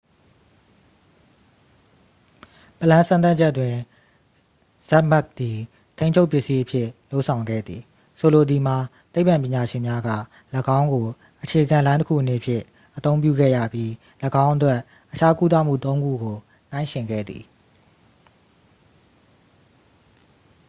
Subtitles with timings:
[2.79, 3.75] ပလမ်း စမ်းသပ်ချက်တွင်
[4.87, 5.57] ဇက်မက်ပ် သည်
[5.97, 7.81] ထိန်းချုပ်ပစ္စည်းအဖြစ် လုပ်ဆောင်ခဲ့သည်
[8.19, 8.77] ဆိုလိုသည်မှာ
[9.13, 10.09] သိပ္ပံပညာရှင်များက
[10.77, 11.05] ၎င်းကို
[11.41, 12.63] အခြေခံလိုင်းတစ်ခုအနေဖြင့်
[12.97, 13.91] အသုံးပြုခဲ့ရပြီး
[14.43, 14.79] ၎င်းအတွက်
[15.11, 16.37] အခြားကုသမှုသုံးခုကို
[16.71, 17.43] နှိုင်းယှဉ်ခဲ့သည်